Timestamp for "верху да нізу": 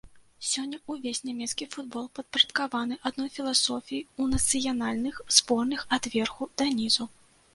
6.15-7.07